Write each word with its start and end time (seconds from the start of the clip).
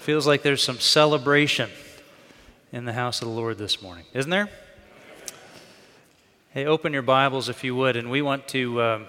Feels 0.00 0.26
like 0.26 0.40
there's 0.40 0.62
some 0.62 0.78
celebration 0.78 1.68
in 2.72 2.86
the 2.86 2.94
house 2.94 3.20
of 3.20 3.28
the 3.28 3.34
Lord 3.34 3.58
this 3.58 3.82
morning, 3.82 4.06
isn't 4.14 4.30
there? 4.30 4.48
Hey, 6.54 6.64
open 6.64 6.94
your 6.94 7.02
Bibles 7.02 7.50
if 7.50 7.62
you 7.62 7.76
would, 7.76 7.96
and 7.96 8.10
we 8.10 8.22
want 8.22 8.48
to, 8.48 8.80
uh, 8.80 9.00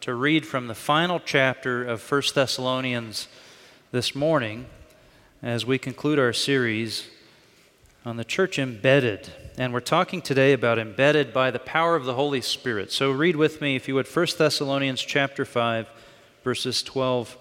to 0.00 0.14
read 0.14 0.46
from 0.46 0.66
the 0.66 0.74
final 0.74 1.20
chapter 1.20 1.84
of 1.84 2.10
1 2.10 2.22
Thessalonians 2.34 3.28
this 3.92 4.14
morning 4.14 4.64
as 5.42 5.66
we 5.66 5.76
conclude 5.76 6.18
our 6.18 6.32
series 6.32 7.10
on 8.06 8.16
the 8.16 8.24
church 8.24 8.58
embedded. 8.58 9.28
And 9.58 9.74
we're 9.74 9.80
talking 9.80 10.22
today 10.22 10.54
about 10.54 10.78
embedded 10.78 11.34
by 11.34 11.50
the 11.50 11.58
power 11.58 11.96
of 11.96 12.06
the 12.06 12.14
Holy 12.14 12.40
Spirit. 12.40 12.90
So 12.92 13.10
read 13.10 13.36
with 13.36 13.60
me, 13.60 13.76
if 13.76 13.86
you 13.86 13.94
would, 13.96 14.08
1 14.08 14.26
Thessalonians 14.38 15.02
chapter 15.02 15.44
5, 15.44 15.86
verses 16.42 16.82
12 16.82 17.36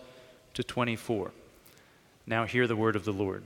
to 0.55 0.63
24. 0.65 1.31
Now 2.29 2.45
hear 2.45 2.67
the 2.67 2.75
word 2.75 2.95
of 2.95 3.05
the 3.05 3.11
Lord. 3.11 3.43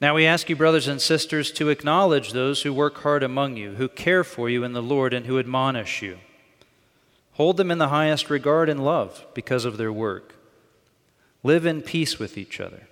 Now 0.00 0.14
we 0.14 0.26
ask 0.26 0.48
you, 0.48 0.54
brothers 0.54 0.86
and 0.86 1.02
sisters, 1.02 1.50
to 1.52 1.70
acknowledge 1.70 2.30
those 2.30 2.62
who 2.62 2.72
work 2.72 2.98
hard 2.98 3.24
among 3.24 3.56
you, 3.56 3.72
who 3.74 3.88
care 3.88 4.22
for 4.22 4.48
you 4.48 4.62
in 4.62 4.74
the 4.74 4.82
Lord, 4.82 5.12
and 5.12 5.26
who 5.26 5.40
admonish 5.40 6.00
you. 6.00 6.18
Hold 7.32 7.56
them 7.56 7.72
in 7.72 7.78
the 7.78 7.88
highest 7.88 8.30
regard 8.30 8.68
and 8.68 8.84
love 8.84 9.26
because 9.34 9.64
of 9.64 9.76
their 9.76 9.92
work. 9.92 10.36
Live 11.42 11.66
in 11.66 11.82
peace 11.82 12.16
with 12.16 12.38
each 12.38 12.60
other. 12.60 12.86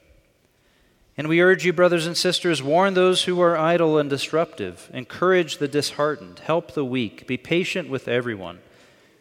And 1.17 1.29
we 1.29 1.41
urge 1.41 1.65
you, 1.65 1.73
brothers 1.73 2.09
and 2.09 2.17
sisters, 2.17 2.61
warn 2.61 2.95
those 2.95 3.25
who 3.25 3.41
are 3.41 3.57
idle 3.57 3.99
and 3.99 4.11
disruptive, 4.11 4.91
encourage 4.93 5.59
the 5.59 5.69
disheartened, 5.69 6.41
help 6.41 6.73
the 6.73 6.85
weak, 6.85 7.29
be 7.29 7.37
patient 7.37 7.89
with 7.89 8.09
everyone. 8.09 8.59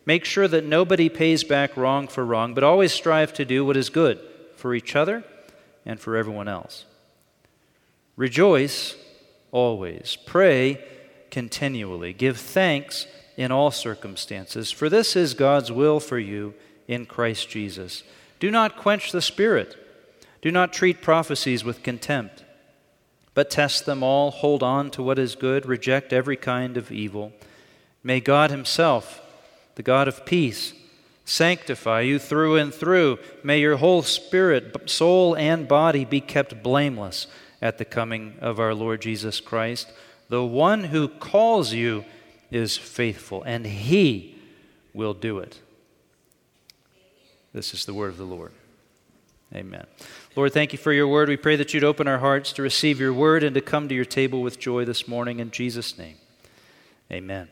Make 0.06 0.26
sure 0.26 0.48
that 0.48 0.66
nobody 0.66 1.10
pays 1.10 1.44
back 1.44 1.76
wrong 1.76 2.08
for 2.08 2.24
wrong, 2.24 2.54
but 2.54 2.64
always 2.64 2.94
strive 2.94 3.34
to 3.34 3.46
do 3.46 3.66
what 3.66 3.78
is 3.78 3.90
good 3.90 4.20
for 4.56 4.76
each 4.76 4.96
other 4.96 5.24
and 5.86 6.00
for 6.00 6.16
everyone 6.16 6.48
else. 6.48 6.86
Rejoice 8.16 8.96
always. 9.52 10.18
Pray 10.26 10.84
continually. 11.32 12.14
Give 12.14 12.38
thanks 12.38 13.08
in 13.36 13.52
all 13.52 13.72
circumstances, 13.72 14.72
for 14.72 14.90
this 14.90 15.16
is 15.16 15.34
God's 15.34 15.72
will 15.72 16.00
for 16.00 16.20
you 16.20 16.54
in 16.88 17.06
Christ 17.06 17.50
Jesus. 17.50 18.04
Do 18.40 18.50
not 18.52 18.78
quench 18.78 19.12
the 19.12 19.22
Spirit. 19.22 19.76
Do 20.42 20.52
not 20.52 20.72
treat 20.72 21.02
prophecies 21.02 21.64
with 21.64 21.84
contempt, 21.84 22.44
but 23.34 23.50
test 23.50 23.86
them 23.86 24.04
all. 24.04 24.32
Hold 24.32 24.62
on 24.62 24.92
to 24.92 25.04
what 25.04 25.20
is 25.20 25.36
good. 25.36 25.66
Reject 25.66 26.14
every 26.14 26.38
kind 26.38 26.78
of 26.78 26.92
evil. 26.92 27.34
May 28.04 28.20
God 28.20 28.52
Himself 28.52 29.22
the 29.76 29.84
God 29.84 30.08
of 30.08 30.26
peace, 30.26 30.74
sanctify 31.26 32.02
you 32.02 32.20
through 32.20 32.56
and 32.56 32.74
through. 32.74 33.20
May 33.44 33.60
your 33.60 33.78
whole 33.78 34.02
spirit, 34.02 34.90
soul, 34.90 35.36
and 35.36 35.68
body 35.68 36.06
be 36.06 36.22
kept 36.22 36.64
blameless 36.64 37.28
at 37.62 37.78
the 37.78 37.86
coming 37.86 38.36
of 38.42 38.60
our 38.60 38.74
Lord 38.74 39.02
Jesus 39.02 39.40
Christ. 39.40 39.92
The 40.30 40.44
one 40.44 40.86
who 40.86 41.08
calls 41.08 41.74
you 41.74 42.06
is 42.52 42.78
faithful, 42.78 43.44
and 43.44 43.66
he 43.66 44.40
will 44.94 45.14
do 45.14 45.40
it. 45.40 45.60
This 47.54 47.74
is 47.74 47.86
the 47.86 47.94
word 47.94 48.10
of 48.10 48.18
the 48.18 48.24
Lord. 48.24 48.52
Amen. 49.54 49.86
Lord, 50.36 50.52
thank 50.52 50.74
you 50.74 50.80
for 50.80 50.92
your 50.92 51.08
word. 51.08 51.30
We 51.30 51.38
pray 51.38 51.56
that 51.56 51.74
you'd 51.74 51.84
open 51.84 52.08
our 52.08 52.18
hearts 52.18 52.52
to 52.54 52.62
receive 52.62 53.00
your 53.00 53.14
word 53.14 53.44
and 53.44 53.54
to 53.56 53.62
come 53.62 53.88
to 53.88 53.96
your 53.96 54.06
table 54.06 54.42
with 54.42 54.60
joy 54.60 54.84
this 54.84 55.08
morning. 55.08 55.40
In 55.40 55.52
Jesus' 55.52 55.98
name, 55.98 56.18
amen. 57.12 57.50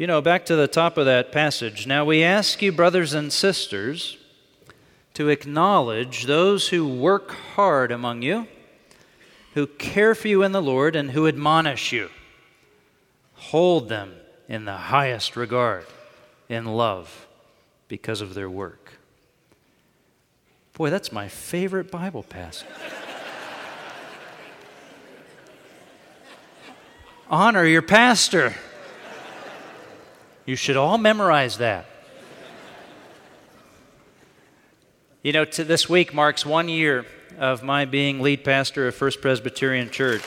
You 0.00 0.06
know, 0.06 0.22
back 0.22 0.46
to 0.46 0.56
the 0.56 0.66
top 0.66 0.96
of 0.96 1.04
that 1.04 1.30
passage. 1.30 1.86
Now 1.86 2.06
we 2.06 2.22
ask 2.22 2.62
you, 2.62 2.72
brothers 2.72 3.12
and 3.12 3.30
sisters, 3.30 4.16
to 5.12 5.28
acknowledge 5.28 6.24
those 6.24 6.70
who 6.70 6.88
work 6.88 7.32
hard 7.32 7.92
among 7.92 8.22
you, 8.22 8.48
who 9.52 9.66
care 9.66 10.14
for 10.14 10.28
you 10.28 10.42
in 10.42 10.52
the 10.52 10.62
Lord, 10.62 10.96
and 10.96 11.10
who 11.10 11.26
admonish 11.26 11.92
you. 11.92 12.08
Hold 13.34 13.90
them 13.90 14.14
in 14.48 14.64
the 14.64 14.72
highest 14.72 15.36
regard, 15.36 15.84
in 16.48 16.64
love, 16.64 17.26
because 17.86 18.22
of 18.22 18.32
their 18.32 18.48
work. 18.48 18.92
Boy, 20.72 20.88
that's 20.88 21.12
my 21.12 21.28
favorite 21.28 21.90
Bible 21.90 22.22
passage. 22.22 22.66
Honor 27.28 27.66
your 27.66 27.82
pastor. 27.82 28.54
You 30.46 30.56
should 30.56 30.76
all 30.76 30.98
memorize 30.98 31.58
that. 31.58 31.86
You 35.22 35.32
know, 35.32 35.44
this 35.44 35.88
week 35.88 36.14
marks 36.14 36.46
one 36.46 36.68
year 36.68 37.04
of 37.38 37.62
my 37.62 37.84
being 37.84 38.20
lead 38.20 38.42
pastor 38.42 38.88
of 38.88 38.94
First 38.94 39.20
Presbyterian 39.20 39.90
Church. 39.90 40.22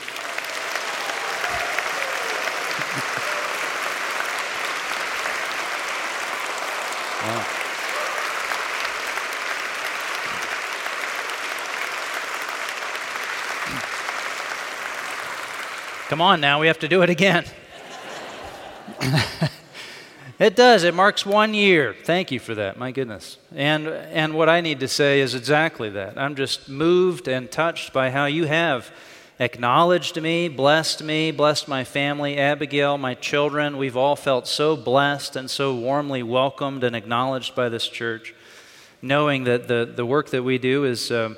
Come 16.08 16.20
on 16.20 16.40
now, 16.40 16.60
we 16.60 16.68
have 16.68 16.78
to 16.78 16.88
do 16.88 17.02
it 17.02 17.10
again. 17.10 17.44
It 20.38 20.56
does. 20.56 20.82
It 20.82 20.94
marks 20.94 21.24
one 21.24 21.54
year. 21.54 21.94
Thank 22.04 22.32
you 22.32 22.40
for 22.40 22.56
that. 22.56 22.76
My 22.76 22.90
goodness. 22.90 23.38
And 23.54 23.86
and 23.86 24.34
what 24.34 24.48
I 24.48 24.60
need 24.60 24.80
to 24.80 24.88
say 24.88 25.20
is 25.20 25.32
exactly 25.32 25.90
that. 25.90 26.18
I'm 26.18 26.34
just 26.34 26.68
moved 26.68 27.28
and 27.28 27.48
touched 27.48 27.92
by 27.92 28.10
how 28.10 28.26
you 28.26 28.46
have 28.46 28.90
acknowledged 29.38 30.20
me, 30.20 30.48
blessed 30.48 31.04
me, 31.04 31.30
blessed 31.30 31.68
my 31.68 31.84
family, 31.84 32.36
Abigail, 32.36 32.98
my 32.98 33.14
children. 33.14 33.76
We've 33.76 33.96
all 33.96 34.16
felt 34.16 34.48
so 34.48 34.76
blessed 34.76 35.36
and 35.36 35.48
so 35.48 35.72
warmly 35.72 36.24
welcomed 36.24 36.82
and 36.82 36.96
acknowledged 36.96 37.54
by 37.54 37.68
this 37.68 37.86
church, 37.86 38.34
knowing 39.00 39.44
that 39.44 39.68
the, 39.68 39.88
the 39.94 40.06
work 40.06 40.30
that 40.30 40.42
we 40.42 40.58
do 40.58 40.84
is. 40.84 41.12
Uh, 41.12 41.34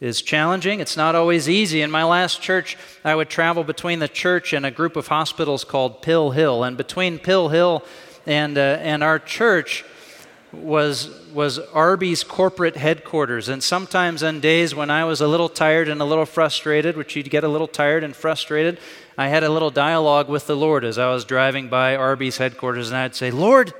is 0.00 0.20
challenging. 0.20 0.80
It's 0.80 0.98
not 0.98 1.14
always 1.14 1.48
easy. 1.48 1.80
In 1.80 1.90
my 1.90 2.04
last 2.04 2.42
church, 2.42 2.76
I 3.04 3.14
would 3.14 3.30
travel 3.30 3.64
between 3.64 4.00
the 4.00 4.08
church 4.08 4.52
and 4.52 4.66
a 4.66 4.70
group 4.70 4.96
of 4.96 5.06
hospitals 5.06 5.64
called 5.64 6.02
Pill 6.02 6.32
Hill. 6.32 6.62
And 6.62 6.76
between 6.76 7.18
Pill 7.18 7.48
Hill 7.48 7.82
and, 8.26 8.56
uh, 8.56 8.78
and 8.80 9.02
our 9.02 9.18
church 9.18 9.84
was, 10.52 11.10
was 11.32 11.58
Arby's 11.58 12.22
corporate 12.22 12.76
headquarters. 12.76 13.48
And 13.48 13.62
sometimes 13.62 14.22
on 14.22 14.40
days 14.40 14.74
when 14.74 14.90
I 14.90 15.04
was 15.04 15.20
a 15.20 15.28
little 15.28 15.48
tired 15.48 15.88
and 15.88 16.00
a 16.00 16.04
little 16.04 16.26
frustrated, 16.26 16.96
which 16.96 17.16
you'd 17.16 17.30
get 17.30 17.44
a 17.44 17.48
little 17.48 17.66
tired 17.66 18.04
and 18.04 18.14
frustrated, 18.14 18.78
I 19.16 19.28
had 19.28 19.44
a 19.44 19.48
little 19.48 19.70
dialogue 19.70 20.28
with 20.28 20.46
the 20.46 20.56
Lord 20.56 20.84
as 20.84 20.98
I 20.98 21.10
was 21.12 21.24
driving 21.24 21.68
by 21.68 21.96
Arby's 21.96 22.38
headquarters, 22.38 22.88
and 22.88 22.96
I'd 22.96 23.14
say, 23.14 23.30
Lord, 23.30 23.72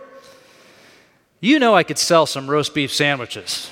you 1.41 1.59
know 1.59 1.75
I 1.75 1.83
could 1.83 1.99
sell 1.99 2.27
some 2.27 2.49
roast 2.49 2.75
beef 2.75 2.93
sandwiches. 2.93 3.71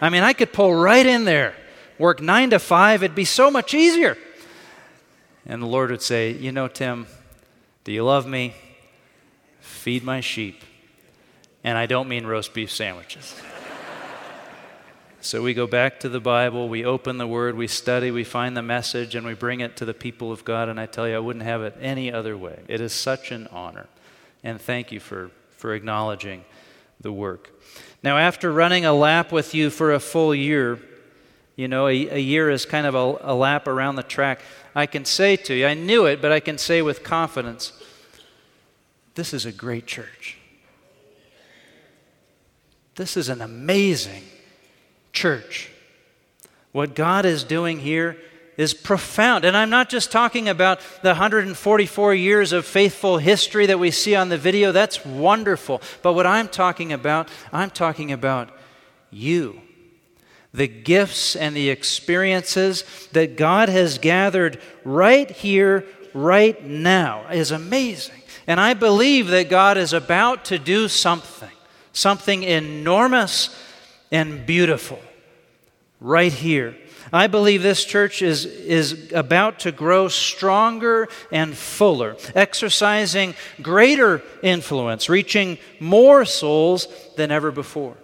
I 0.00 0.10
mean, 0.10 0.22
I 0.22 0.32
could 0.32 0.52
pull 0.52 0.74
right 0.74 1.06
in 1.06 1.24
there, 1.24 1.54
work 1.98 2.20
nine 2.20 2.50
to 2.50 2.58
five, 2.58 3.02
it'd 3.02 3.14
be 3.14 3.24
so 3.24 3.50
much 3.50 3.74
easier. 3.74 4.18
And 5.46 5.62
the 5.62 5.66
Lord 5.66 5.90
would 5.90 6.02
say, 6.02 6.32
You 6.32 6.52
know, 6.52 6.68
Tim, 6.68 7.06
do 7.84 7.92
you 7.92 8.04
love 8.04 8.26
me? 8.26 8.54
Feed 9.84 10.02
my 10.02 10.18
sheep. 10.18 10.64
And 11.62 11.76
I 11.76 11.84
don't 11.84 12.08
mean 12.08 12.24
roast 12.24 12.54
beef 12.54 12.72
sandwiches. 12.72 13.38
so 15.20 15.42
we 15.42 15.52
go 15.52 15.66
back 15.66 16.00
to 16.00 16.08
the 16.08 16.20
Bible, 16.20 16.70
we 16.70 16.86
open 16.86 17.18
the 17.18 17.26
Word, 17.26 17.54
we 17.54 17.66
study, 17.66 18.10
we 18.10 18.24
find 18.24 18.56
the 18.56 18.62
message, 18.62 19.14
and 19.14 19.26
we 19.26 19.34
bring 19.34 19.60
it 19.60 19.76
to 19.76 19.84
the 19.84 19.92
people 19.92 20.32
of 20.32 20.42
God. 20.42 20.70
And 20.70 20.80
I 20.80 20.86
tell 20.86 21.06
you, 21.06 21.14
I 21.14 21.18
wouldn't 21.18 21.44
have 21.44 21.62
it 21.62 21.76
any 21.82 22.10
other 22.10 22.34
way. 22.34 22.62
It 22.66 22.80
is 22.80 22.94
such 22.94 23.30
an 23.30 23.46
honor. 23.52 23.86
And 24.42 24.58
thank 24.58 24.90
you 24.90 25.00
for, 25.00 25.30
for 25.50 25.74
acknowledging 25.74 26.46
the 26.98 27.12
work. 27.12 27.50
Now, 28.02 28.16
after 28.16 28.50
running 28.50 28.86
a 28.86 28.94
lap 28.94 29.32
with 29.32 29.54
you 29.54 29.68
for 29.68 29.92
a 29.92 30.00
full 30.00 30.34
year, 30.34 30.78
you 31.56 31.68
know, 31.68 31.88
a, 31.88 32.08
a 32.08 32.18
year 32.18 32.48
is 32.48 32.64
kind 32.64 32.86
of 32.86 32.94
a, 32.94 33.18
a 33.20 33.34
lap 33.34 33.68
around 33.68 33.96
the 33.96 34.02
track. 34.02 34.40
I 34.74 34.86
can 34.86 35.04
say 35.04 35.36
to 35.36 35.52
you, 35.52 35.66
I 35.66 35.74
knew 35.74 36.06
it, 36.06 36.22
but 36.22 36.32
I 36.32 36.40
can 36.40 36.56
say 36.56 36.80
with 36.80 37.04
confidence, 37.04 37.74
this 39.14 39.32
is 39.32 39.46
a 39.46 39.52
great 39.52 39.86
church. 39.86 40.38
This 42.96 43.16
is 43.16 43.28
an 43.28 43.40
amazing 43.40 44.22
church. 45.12 45.70
What 46.72 46.94
God 46.94 47.24
is 47.24 47.44
doing 47.44 47.78
here 47.78 48.16
is 48.56 48.74
profound. 48.74 49.44
And 49.44 49.56
I'm 49.56 49.70
not 49.70 49.88
just 49.88 50.12
talking 50.12 50.48
about 50.48 50.80
the 51.02 51.10
144 51.10 52.14
years 52.14 52.52
of 52.52 52.64
faithful 52.64 53.18
history 53.18 53.66
that 53.66 53.78
we 53.78 53.90
see 53.90 54.14
on 54.14 54.28
the 54.28 54.38
video. 54.38 54.72
That's 54.72 55.04
wonderful. 55.04 55.82
But 56.02 56.14
what 56.14 56.26
I'm 56.26 56.48
talking 56.48 56.92
about, 56.92 57.28
I'm 57.52 57.70
talking 57.70 58.12
about 58.12 58.50
you. 59.10 59.60
The 60.52 60.68
gifts 60.68 61.34
and 61.34 61.56
the 61.56 61.70
experiences 61.70 62.84
that 63.12 63.36
God 63.36 63.68
has 63.68 63.98
gathered 63.98 64.60
right 64.84 65.28
here, 65.28 65.84
right 66.12 66.64
now 66.64 67.26
is 67.28 67.50
amazing. 67.50 68.22
And 68.46 68.60
I 68.60 68.74
believe 68.74 69.28
that 69.28 69.48
God 69.48 69.78
is 69.78 69.92
about 69.92 70.46
to 70.46 70.58
do 70.58 70.88
something, 70.88 71.50
something 71.92 72.42
enormous 72.42 73.56
and 74.10 74.44
beautiful 74.46 75.00
right 76.00 76.32
here 76.32 76.76
I 77.12 77.26
believe 77.26 77.62
this 77.62 77.84
church 77.84 78.22
is, 78.22 78.44
is 78.44 79.12
about 79.12 79.60
to 79.60 79.72
grow 79.72 80.08
stronger 80.08 81.08
and 81.30 81.56
fuller, 81.56 82.16
exercising 82.34 83.34
greater 83.62 84.22
influence, 84.42 85.08
reaching 85.08 85.58
more 85.78 86.24
souls 86.24 86.88
than 87.16 87.30
ever 87.30 87.50
before. 87.50 87.96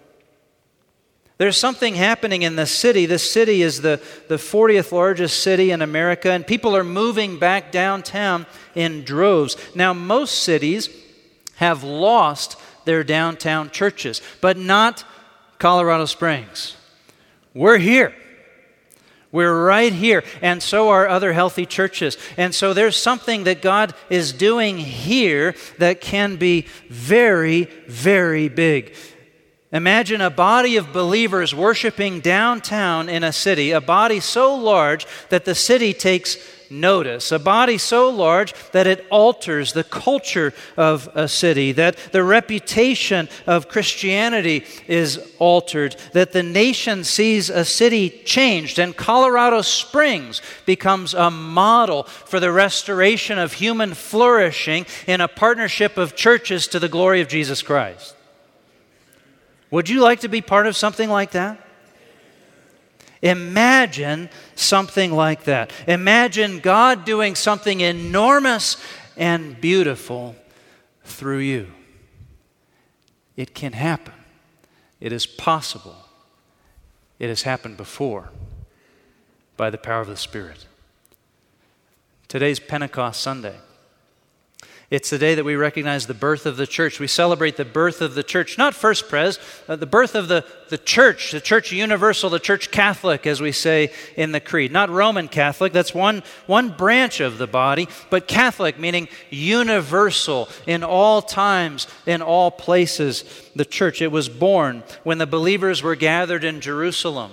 There's 1.40 1.56
something 1.56 1.94
happening 1.94 2.42
in 2.42 2.56
the 2.56 2.66
city. 2.66 3.06
This 3.06 3.32
city 3.32 3.62
is 3.62 3.81
the, 3.81 3.98
the 4.28 4.37
40th 4.37 4.92
largest 4.92 5.42
city 5.42 5.70
in 5.70 5.81
America, 5.81 6.31
and 6.31 6.46
people 6.46 6.76
are 6.76 6.84
moving 6.84 7.38
back 7.38 7.72
downtown 7.72 8.44
in 8.75 9.04
droves. 9.04 9.56
Now, 9.75 9.94
most 9.94 10.42
cities 10.42 10.90
have 11.54 11.82
lost 11.82 12.56
their 12.84 13.02
downtown 13.02 13.70
churches, 13.70 14.20
but 14.42 14.58
not 14.58 15.02
Colorado 15.58 16.04
Springs. 16.04 16.76
We're 17.54 17.78
here. 17.78 18.14
We're 19.32 19.64
right 19.64 19.94
here, 19.94 20.25
and 20.43 20.62
so 20.62 20.90
are 20.90 21.08
other 21.08 21.32
healthy 21.32 21.64
churches. 21.64 22.19
And 22.36 22.54
so 22.54 22.75
there's 22.75 22.96
something 22.96 23.44
that 23.44 23.62
God 23.62 23.94
is 24.10 24.34
doing 24.34 24.76
here 24.76 25.54
that 25.78 26.02
can 26.02 26.36
be 26.36 26.66
very, 26.90 27.64
very 27.86 28.50
big. 28.50 28.94
Imagine 29.72 30.20
a 30.20 30.31
body 30.31 30.76
of 30.76 30.93
believers 30.93 31.55
worshiping 31.55 32.19
downtown 32.19 33.08
in 33.08 33.22
a 33.22 33.32
city, 33.32 33.70
a 33.70 33.81
body 33.81 34.19
so 34.19 34.56
large 34.56 35.06
that 35.28 35.44
the 35.44 35.55
city 35.55 35.94
takes 35.94 36.37
notice, 36.69 37.31
a 37.31 37.38
body 37.38 37.78
so 37.78 38.11
large 38.11 38.52
that 38.72 38.88
it 38.88 39.06
alters 39.11 39.72
the 39.72 39.84
culture 39.84 40.52
of 40.76 41.08
a 41.14 41.28
city, 41.28 41.70
that 41.70 41.96
the 42.11 42.25
reputation 42.25 43.28
of 43.46 43.69
Christianity 43.69 44.64
is 44.88 45.20
altered, 45.38 45.94
that 46.14 46.32
the 46.32 46.43
nation 46.43 47.05
sees 47.05 47.49
a 47.49 47.64
city 47.64 48.11
changed, 48.25 48.81
and 48.81 48.96
Colorado 48.96 49.62
Springs 49.62 50.43
becomes 50.67 51.14
a 51.14 51.31
model 51.31 52.05
for 52.05 52.40
the 52.40 52.52
restoration 52.52 53.38
of 53.38 53.52
human 53.52 53.94
flourishing 53.94 54.84
in 55.06 55.20
a 55.20 55.28
partnership 55.28 55.96
of 55.96 56.17
churches 56.17 56.67
to 56.69 56.81
the 56.81 56.88
glory 56.88 57.20
of 57.20 57.28
Jesus 57.28 57.62
Christ. 57.62 58.17
Would 59.70 59.88
you 59.88 60.00
like 60.00 60.20
to 60.20 60.28
be 60.28 60.40
part 60.40 60.67
of 60.67 60.76
something 60.76 61.08
like 61.08 61.32
that? 61.32 61.58
Imagine 63.22 64.31
something 64.55 65.12
like 65.12 65.44
that. 65.44 65.72
Imagine 65.87 66.61
God 66.61 67.05
doing 67.05 67.34
something 67.34 67.81
enormous 67.81 68.76
and 69.17 69.61
beautiful 69.61 70.34
through 71.05 71.38
you. 71.38 71.69
It 73.37 73.55
can 73.55 73.72
happen, 73.72 74.14
it 75.00 75.12
is 75.12 75.26
possible. 75.26 75.96
It 77.19 77.28
has 77.28 77.43
happened 77.43 77.76
before 77.76 78.31
by 79.58 79.69
the 79.69 79.76
power 79.76 80.00
of 80.00 80.08
the 80.08 80.17
Spirit. 80.17 80.67
Today's 82.28 82.58
Pentecost 82.58 83.20
Sunday. 83.20 83.56
It's 84.90 85.10
the 85.10 85.19
day 85.19 85.37
that 85.37 85.44
we 85.44 85.54
recognize 85.54 86.08
the 86.08 86.14
birth 86.14 86.46
of 86.46 86.56
the 86.56 86.66
church. 86.66 86.98
We 86.98 87.06
celebrate 87.06 87.56
the 87.56 87.64
birth 87.64 88.00
of 88.00 88.14
the 88.14 88.25
church, 88.25 88.58
not 88.58 88.75
First 88.75 89.08
Pres, 89.08 89.38
uh, 89.69 89.76
the 89.76 89.87
birth 89.87 90.16
of 90.16 90.26
the, 90.26 90.44
the 90.69 90.78
church, 90.78 91.31
the 91.31 91.40
church 91.40 91.70
universal, 91.70 92.28
the 92.28 92.40
church 92.40 92.72
Catholic, 92.72 93.25
as 93.25 93.40
we 93.40 93.52
say 93.52 93.92
in 94.16 94.32
the 94.32 94.40
Creed. 94.40 94.72
Not 94.72 94.90
Roman 94.90 95.28
Catholic, 95.28 95.72
that's 95.72 95.94
one, 95.94 96.25
one 96.46 96.70
branch 96.70 97.20
of 97.20 97.38
the 97.38 97.46
body, 97.46 97.87
but 98.10 98.26
Catholic, 98.26 98.81
meaning 98.81 99.06
universal 99.31 100.48
in 100.66 100.82
all 100.82 101.22
times, 101.22 101.86
in 102.04 102.20
all 102.20 102.50
places. 102.50 103.25
The 103.54 103.64
church, 103.64 104.02
it 104.02 104.10
was 104.10 104.28
born 104.28 104.82
when 105.04 105.19
the 105.19 105.26
believers 105.26 105.84
were 105.84 105.94
gathered 105.94 106.43
in 106.43 106.60
Jerusalem 106.60 107.31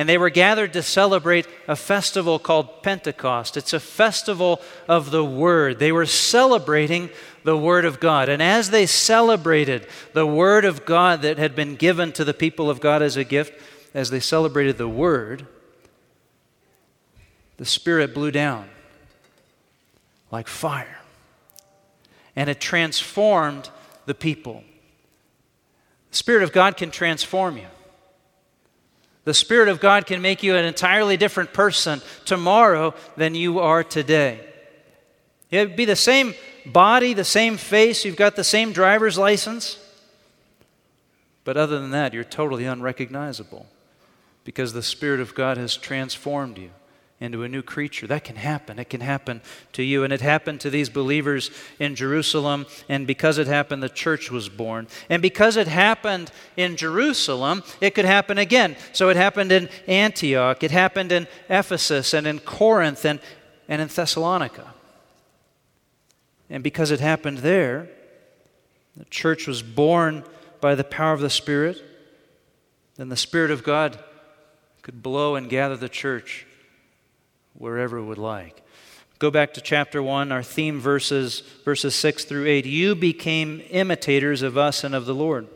and 0.00 0.08
they 0.08 0.16
were 0.16 0.30
gathered 0.30 0.72
to 0.72 0.82
celebrate 0.82 1.46
a 1.68 1.76
festival 1.76 2.38
called 2.38 2.82
Pentecost. 2.82 3.58
It's 3.58 3.74
a 3.74 3.78
festival 3.78 4.62
of 4.88 5.10
the 5.10 5.22
Word. 5.22 5.78
They 5.78 5.92
were 5.92 6.06
celebrating 6.06 7.10
the 7.44 7.58
Word 7.58 7.84
of 7.84 8.00
God. 8.00 8.30
And 8.30 8.40
as 8.40 8.70
they 8.70 8.86
celebrated 8.86 9.86
the 10.14 10.26
Word 10.26 10.64
of 10.64 10.86
God 10.86 11.20
that 11.20 11.36
had 11.36 11.54
been 11.54 11.76
given 11.76 12.12
to 12.12 12.24
the 12.24 12.32
people 12.32 12.70
of 12.70 12.80
God 12.80 13.02
as 13.02 13.18
a 13.18 13.24
gift, 13.24 13.52
as 13.92 14.08
they 14.08 14.20
celebrated 14.20 14.78
the 14.78 14.88
Word, 14.88 15.46
the 17.58 17.66
Spirit 17.66 18.14
blew 18.14 18.30
down 18.30 18.70
like 20.30 20.48
fire. 20.48 21.00
And 22.34 22.48
it 22.48 22.58
transformed 22.58 23.68
the 24.06 24.14
people. 24.14 24.64
The 26.10 26.16
Spirit 26.16 26.42
of 26.42 26.52
God 26.52 26.78
can 26.78 26.90
transform 26.90 27.58
you. 27.58 27.66
The 29.24 29.34
Spirit 29.34 29.68
of 29.68 29.80
God 29.80 30.06
can 30.06 30.22
make 30.22 30.42
you 30.42 30.56
an 30.56 30.64
entirely 30.64 31.16
different 31.16 31.52
person 31.52 32.00
tomorrow 32.24 32.94
than 33.16 33.34
you 33.34 33.58
are 33.58 33.84
today. 33.84 34.40
It'd 35.50 35.76
be 35.76 35.84
the 35.84 35.96
same 35.96 36.34
body, 36.64 37.12
the 37.12 37.24
same 37.24 37.56
face, 37.56 38.04
you've 38.04 38.16
got 38.16 38.36
the 38.36 38.44
same 38.44 38.72
driver's 38.72 39.18
license. 39.18 39.78
But 41.44 41.56
other 41.56 41.80
than 41.80 41.90
that, 41.90 42.14
you're 42.14 42.24
totally 42.24 42.64
unrecognizable 42.64 43.66
because 44.44 44.72
the 44.72 44.82
Spirit 44.82 45.20
of 45.20 45.34
God 45.34 45.56
has 45.56 45.76
transformed 45.76 46.58
you 46.58 46.70
into 47.20 47.42
a 47.42 47.48
new 47.48 47.62
creature. 47.62 48.06
That 48.06 48.24
can 48.24 48.36
happen. 48.36 48.78
It 48.78 48.88
can 48.88 49.02
happen 49.02 49.42
to 49.74 49.82
you. 49.82 50.04
And 50.04 50.12
it 50.12 50.22
happened 50.22 50.60
to 50.62 50.70
these 50.70 50.88
believers 50.88 51.50
in 51.78 51.94
Jerusalem. 51.94 52.66
And 52.88 53.06
because 53.06 53.36
it 53.36 53.46
happened, 53.46 53.82
the 53.82 53.90
church 53.90 54.30
was 54.30 54.48
born. 54.48 54.88
And 55.10 55.20
because 55.20 55.58
it 55.58 55.68
happened 55.68 56.32
in 56.56 56.76
Jerusalem, 56.76 57.62
it 57.80 57.94
could 57.94 58.06
happen 58.06 58.38
again. 58.38 58.74
So 58.92 59.10
it 59.10 59.16
happened 59.16 59.52
in 59.52 59.68
Antioch, 59.86 60.62
it 60.62 60.70
happened 60.70 61.12
in 61.12 61.28
Ephesus, 61.50 62.14
and 62.14 62.26
in 62.26 62.38
Corinth, 62.38 63.04
and, 63.04 63.20
and 63.68 63.82
in 63.82 63.88
Thessalonica. 63.88 64.72
And 66.48 66.64
because 66.64 66.90
it 66.90 67.00
happened 67.00 67.38
there, 67.38 67.88
the 68.96 69.04
church 69.04 69.46
was 69.46 69.62
born 69.62 70.24
by 70.60 70.74
the 70.74 70.84
power 70.84 71.12
of 71.12 71.20
the 71.20 71.30
Spirit. 71.30 71.84
Then 72.96 73.10
the 73.10 73.16
Spirit 73.16 73.50
of 73.50 73.62
God 73.62 74.02
could 74.82 75.02
blow 75.02 75.36
and 75.36 75.48
gather 75.48 75.76
the 75.76 75.88
church 75.88 76.46
wherever 77.60 78.02
would 78.02 78.18
like. 78.18 78.62
Go 79.18 79.30
back 79.30 79.52
to 79.54 79.60
chapter 79.60 80.02
1, 80.02 80.32
our 80.32 80.42
theme 80.42 80.80
verses, 80.80 81.40
verses 81.62 81.94
6 81.94 82.24
through 82.24 82.46
8. 82.46 82.64
You 82.64 82.94
became 82.94 83.62
imitators 83.68 84.40
of 84.40 84.56
us 84.56 84.82
and 84.82 84.94
of 84.94 85.04
the 85.04 85.14
Lord. 85.14 85.46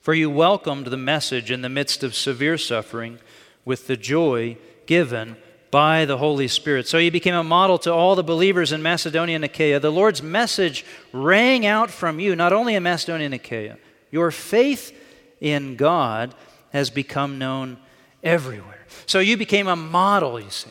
For 0.00 0.14
you 0.14 0.30
welcomed 0.30 0.86
the 0.86 0.96
message 0.96 1.50
in 1.50 1.62
the 1.62 1.68
midst 1.68 2.04
of 2.04 2.14
severe 2.14 2.56
suffering 2.56 3.18
with 3.64 3.88
the 3.88 3.96
joy 3.96 4.56
given 4.86 5.36
by 5.72 6.04
the 6.04 6.18
Holy 6.18 6.46
Spirit. 6.46 6.86
So 6.86 6.98
you 6.98 7.10
became 7.10 7.34
a 7.34 7.42
model 7.42 7.78
to 7.80 7.92
all 7.92 8.14
the 8.14 8.22
believers 8.22 8.70
in 8.70 8.80
Macedonia 8.80 9.34
and 9.34 9.44
Achaia. 9.44 9.80
The 9.80 9.90
Lord's 9.90 10.22
message 10.22 10.84
rang 11.12 11.66
out 11.66 11.90
from 11.90 12.20
you, 12.20 12.36
not 12.36 12.52
only 12.52 12.76
in 12.76 12.84
Macedonia 12.84 13.24
and 13.24 13.34
Achaia. 13.34 13.76
Your 14.12 14.30
faith 14.30 14.96
in 15.40 15.74
God 15.74 16.32
has 16.70 16.90
become 16.90 17.38
known 17.38 17.78
everywhere. 18.22 18.75
So 19.06 19.18
you 19.18 19.36
became 19.36 19.68
a 19.68 19.76
model, 19.76 20.40
you 20.40 20.50
see. 20.50 20.70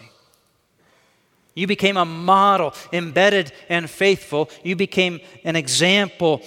You 1.56 1.68
became 1.68 1.96
a 1.96 2.06
model, 2.06 2.74
embedded 2.92 3.54
and 3.70 3.90
faithful. 3.90 4.50
You 4.64 4.76
became 4.76 5.22
an 5.46 5.56
example 5.56 6.42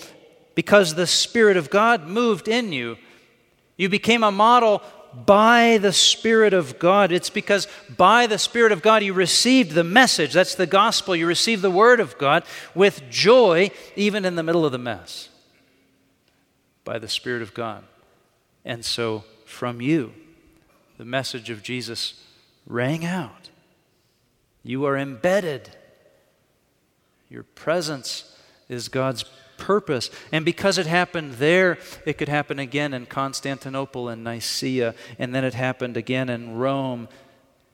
because 0.54 0.94
the 0.94 1.06
Spirit 1.06 1.56
of 1.56 1.70
God 1.70 2.06
moved 2.06 2.46
in 2.46 2.72
you. 2.72 2.98
You 3.76 3.88
became 3.88 4.22
a 4.22 4.30
model 4.30 4.82
by 5.14 5.78
the 5.80 5.92
Spirit 5.92 6.52
of 6.52 6.78
God. 6.78 7.10
It's 7.10 7.30
because 7.30 7.66
by 7.96 8.26
the 8.26 8.38
Spirit 8.38 8.72
of 8.72 8.82
God 8.82 9.02
you 9.02 9.14
received 9.14 9.72
the 9.72 9.84
message. 9.84 10.34
That's 10.34 10.54
the 10.54 10.66
gospel. 10.66 11.16
You 11.16 11.26
received 11.26 11.62
the 11.62 11.70
Word 11.70 12.00
of 12.00 12.18
God 12.18 12.44
with 12.75 13.08
joy, 13.08 13.70
even 13.96 14.26
in 14.26 14.37
the 14.37 14.42
middle 14.42 14.66
of 14.66 14.72
the 14.72 14.78
mess. 14.78 15.30
By 16.84 16.98
the 16.98 17.08
Spirit 17.08 17.40
of 17.40 17.54
God. 17.54 17.84
And 18.64 18.84
so, 18.84 19.25
from 19.46 19.80
you, 19.80 20.12
the 20.98 21.04
message 21.04 21.48
of 21.48 21.62
Jesus 21.62 22.22
rang 22.66 23.04
out. 23.04 23.48
You 24.62 24.84
are 24.84 24.98
embedded. 24.98 25.70
Your 27.30 27.44
presence 27.44 28.36
is 28.68 28.88
God's 28.88 29.24
purpose. 29.56 30.10
And 30.32 30.44
because 30.44 30.76
it 30.76 30.86
happened 30.86 31.34
there, 31.34 31.78
it 32.04 32.18
could 32.18 32.28
happen 32.28 32.58
again 32.58 32.92
in 32.92 33.06
Constantinople 33.06 34.08
and 34.08 34.24
Nicaea, 34.24 34.94
and 35.18 35.34
then 35.34 35.44
it 35.44 35.54
happened 35.54 35.96
again 35.96 36.28
in 36.28 36.56
Rome 36.56 37.08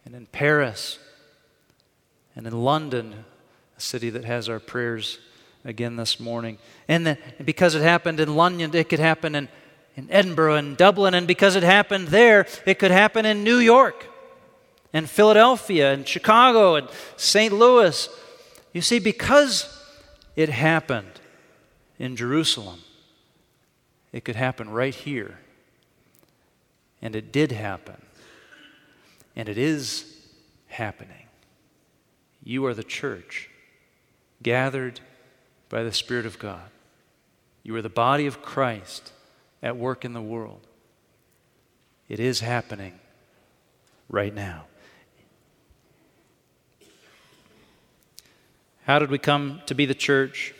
and 0.05 0.15
in 0.15 0.27
Paris 0.27 0.99
and 2.37 2.47
in 2.47 2.53
London, 2.53 3.25
a 3.77 3.81
city 3.81 4.11
that 4.11 4.25
has 4.25 4.49
our 4.49 4.61
prayers 4.61 5.19
again 5.65 5.97
this 5.97 6.21
morning. 6.21 6.59
And 6.89 7.17
because 7.43 7.75
it 7.75 7.83
happened 7.83 8.21
in 8.21 8.37
London, 8.37 8.75
it 8.75 8.89
could 8.89 8.99
happen 8.99 9.35
in, 9.35 9.49
in 9.97 10.11
Edinburgh 10.11 10.57
and 10.57 10.77
Dublin. 10.77 11.15
And 11.15 11.27
because 11.27 11.57
it 11.57 11.63
happened 11.63 12.09
there, 12.09 12.47
it 12.67 12.79
could 12.79 12.91
happen 12.91 13.25
in 13.27 13.45
New 13.45 13.59
York 13.59 14.07
and 14.93 15.09
Philadelphia 15.09 15.93
and 15.93 16.07
Chicago 16.07 16.77
and 16.77 16.89
St. 17.17 17.53
Louis. 17.53 18.09
You 18.73 18.81
see, 18.81 18.99
because 18.99 19.71
it 20.37 20.49
happened 20.49 21.21
in 21.99 22.17
Jerusalem, 22.17 22.81
it 24.13 24.25
could 24.25 24.37
happen 24.37 24.71
right 24.71 24.95
here. 24.95 25.39
And 27.03 27.15
it 27.15 27.33
did 27.33 27.53
happen. 27.53 28.01
And 29.37 29.49
it 29.49 29.59
is 29.59 30.17
happening. 30.69 31.27
You 32.43 32.65
are 32.67 32.75
the 32.75 32.85
church, 32.85 33.51
gathered 34.43 35.01
by 35.69 35.83
the 35.83 35.93
Spirit 35.93 36.27
of 36.27 36.39
God. 36.39 36.71
You 37.63 37.75
are 37.77 37.83
the 37.83 37.89
body 37.89 38.27
of 38.27 38.43
Christ 38.43 39.13
at 39.65 39.79
work 39.79 40.05
in 40.05 40.13
the 40.13 40.21
world. 40.21 40.61
It 42.07 42.21
is 42.21 42.41
happening 42.41 43.01
right 44.11 44.33
now. 44.33 44.67
How 48.85 48.99
did 48.99 49.11
we 49.11 49.17
come 49.17 49.63
to 49.65 49.75
be 49.75 49.87
the 49.87 49.95
church? 49.95 50.54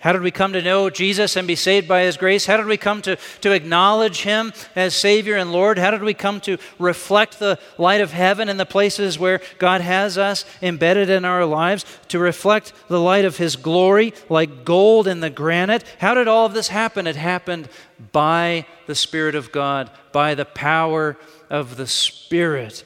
How 0.00 0.12
did 0.12 0.22
we 0.22 0.30
come 0.30 0.54
to 0.54 0.62
know 0.62 0.88
Jesus 0.88 1.36
and 1.36 1.46
be 1.46 1.54
saved 1.54 1.86
by 1.86 2.04
His 2.04 2.16
grace? 2.16 2.46
How 2.46 2.56
did 2.56 2.64
we 2.64 2.78
come 2.78 3.02
to, 3.02 3.16
to 3.42 3.52
acknowledge 3.52 4.22
Him 4.22 4.54
as 4.74 4.94
Savior 4.94 5.36
and 5.36 5.52
Lord? 5.52 5.78
How 5.78 5.90
did 5.90 6.02
we 6.02 6.14
come 6.14 6.40
to 6.40 6.56
reflect 6.78 7.38
the 7.38 7.58
light 7.76 8.00
of 8.00 8.10
heaven 8.10 8.48
in 8.48 8.56
the 8.56 8.64
places 8.64 9.18
where 9.18 9.42
God 9.58 9.82
has 9.82 10.16
us 10.16 10.46
embedded 10.62 11.10
in 11.10 11.26
our 11.26 11.44
lives? 11.44 11.84
To 12.08 12.18
reflect 12.18 12.72
the 12.88 12.98
light 12.98 13.26
of 13.26 13.36
His 13.36 13.56
glory 13.56 14.14
like 14.30 14.64
gold 14.64 15.06
in 15.06 15.20
the 15.20 15.28
granite? 15.28 15.84
How 15.98 16.14
did 16.14 16.28
all 16.28 16.46
of 16.46 16.54
this 16.54 16.68
happen? 16.68 17.06
It 17.06 17.16
happened 17.16 17.68
by 18.10 18.64
the 18.86 18.94
Spirit 18.94 19.34
of 19.34 19.52
God, 19.52 19.90
by 20.12 20.34
the 20.34 20.46
power 20.46 21.18
of 21.50 21.76
the 21.76 21.86
Spirit, 21.86 22.84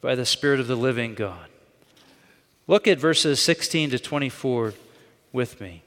by 0.00 0.16
the 0.16 0.26
Spirit 0.26 0.58
of 0.58 0.66
the 0.66 0.74
living 0.74 1.14
God. 1.14 1.46
Look 2.66 2.88
at 2.88 2.98
verses 2.98 3.40
16 3.40 3.90
to 3.90 3.98
24 4.00 4.74
with 5.32 5.60
me. 5.60 5.84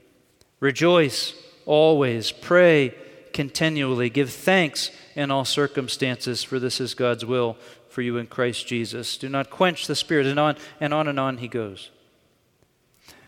Rejoice 0.61 1.33
always, 1.65 2.31
pray 2.31 2.95
continually, 3.33 4.09
give 4.09 4.29
thanks 4.29 4.91
in 5.15 5.31
all 5.31 5.43
circumstances, 5.43 6.43
for 6.43 6.59
this 6.59 6.79
is 6.79 6.93
God's 6.93 7.25
will 7.25 7.57
for 7.89 8.01
you 8.01 8.17
in 8.17 8.27
Christ 8.27 8.67
Jesus. 8.67 9.17
Do 9.17 9.27
not 9.27 9.49
quench 9.49 9.87
the 9.87 9.95
Spirit. 9.95 10.25
And 10.25 10.39
on 10.39 10.55
and 10.79 10.93
on 10.93 11.07
and 11.07 11.19
on 11.19 11.37
he 11.37 11.49
goes. 11.49 11.89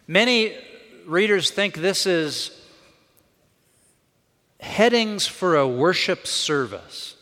Many 0.08 0.56
readers 1.06 1.50
think 1.50 1.76
this 1.76 2.06
is 2.06 2.52
headings 4.60 5.28
for 5.28 5.58
a 5.58 5.68
worship 5.68 6.26
service, 6.26 7.16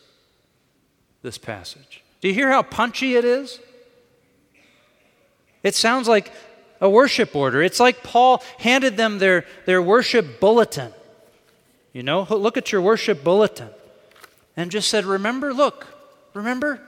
this 1.23 1.37
passage. 1.37 2.03
Do 2.19 2.27
you 2.27 2.33
hear 2.33 2.51
how 2.51 2.61
punchy 2.61 3.15
it 3.15 3.25
is? 3.25 3.59
It 5.63 5.75
sounds 5.75 6.07
like 6.07 6.31
a 6.81 6.89
worship 6.89 7.35
order. 7.35 7.61
It's 7.61 7.79
like 7.79 8.03
Paul 8.03 8.43
handed 8.57 8.97
them 8.97 9.19
their, 9.19 9.45
their 9.65 9.81
worship 9.81 10.39
bulletin. 10.39 10.91
You 11.93 12.03
know, 12.03 12.23
look 12.23 12.57
at 12.57 12.71
your 12.71 12.81
worship 12.81 13.23
bulletin. 13.23 13.69
And 14.57 14.71
just 14.71 14.89
said, 14.89 15.05
Remember, 15.05 15.53
look, 15.53 15.87
remember, 16.33 16.81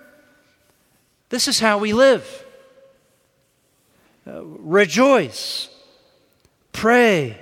this 1.29 1.47
is 1.47 1.59
how 1.59 1.77
we 1.77 1.93
live. 1.93 2.43
Uh, 4.25 4.43
rejoice, 4.43 5.69
pray, 6.71 7.37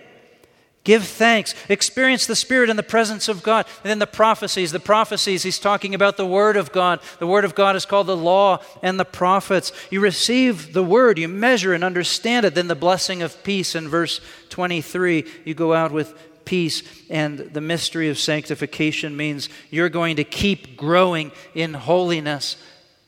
Give 0.84 1.04
thanks. 1.04 1.54
Experience 1.70 2.26
the 2.26 2.36
Spirit 2.36 2.70
in 2.70 2.76
the 2.76 2.82
presence 2.82 3.28
of 3.28 3.44
God. 3.44 3.68
And 3.84 3.90
then 3.92 4.00
the 4.00 4.08
prophecies. 4.08 4.72
The 4.72 4.80
prophecies, 4.80 5.44
he's 5.44 5.60
talking 5.60 5.94
about 5.94 6.18
the 6.18 6.26
Word 6.26 6.58
of 6.58 6.72
God. 6.72 7.02
The 7.20 7.28
Word 7.28 7.46
of 7.46 7.54
God 7.54 7.76
is 7.76 7.86
called 7.86 8.08
the 8.08 8.18
law 8.18 8.64
and 8.82 9.00
the 9.00 9.06
prophets. 9.06 9.72
You 9.92 10.00
receive 10.00 10.74
the 10.74 10.84
Word, 10.84 11.20
you 11.20 11.28
measure 11.28 11.74
and 11.74 11.84
understand 11.84 12.48
it. 12.48 12.56
Then 12.56 12.68
the 12.68 12.76
blessing 12.76 13.22
of 13.22 13.44
peace 13.44 13.76
in 13.76 13.90
verse 13.90 14.22
23. 14.50 15.26
You 15.46 15.54
go 15.54 15.74
out 15.74 15.92
with 15.92 16.16
peace. 16.46 16.82
And 17.12 17.38
the 17.38 17.62
mystery 17.62 18.10
of 18.10 18.18
sanctification 18.18 19.16
means 19.16 19.50
you're 19.70 19.90
going 19.90 20.16
to 20.16 20.24
keep 20.24 20.76
growing 20.78 21.32
in 21.54 21.76
holiness 21.76 22.58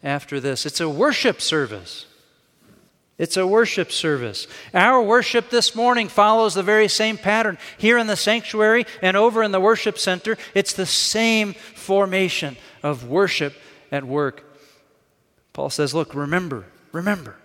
after 0.03 0.39
this. 0.39 0.67
It's 0.67 0.79
a 0.79 0.89
worship 0.89 1.41
service. 1.41 2.05
It's 3.17 3.37
a 3.37 3.45
worship 3.45 3.91
service. 3.91 4.47
Our 4.73 5.01
worship 5.01 5.49
this 5.49 5.75
morning 5.75 6.07
follows 6.07 6.55
the 6.55 6.63
very 6.63 6.87
same 6.87 7.17
pattern. 7.17 7.59
Here 7.77 7.97
in 7.97 8.07
the 8.07 8.15
sanctuary 8.15 8.85
and 9.01 9.15
over 9.15 9.43
in 9.43 9.51
the 9.51 9.59
worship 9.59 9.99
center, 9.99 10.37
it's 10.55 10.73
the 10.73 10.87
same 10.87 11.53
formation 11.53 12.57
of 12.81 13.07
worship 13.07 13.53
at 13.91 14.03
work. 14.03 14.43
Paul 15.53 15.69
says, 15.69 15.93
Look, 15.93 16.15
remember, 16.15 16.65
remember. 16.91 17.35